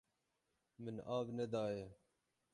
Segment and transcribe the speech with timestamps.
[0.77, 1.87] Min av nedaye.